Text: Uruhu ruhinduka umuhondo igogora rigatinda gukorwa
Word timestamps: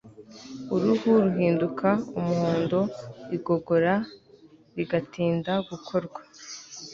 Uruhu 0.75 1.09
ruhinduka 1.25 1.89
umuhondo 2.17 2.79
igogora 3.35 3.93
rigatinda 4.75 5.53
gukorwa 5.69 6.21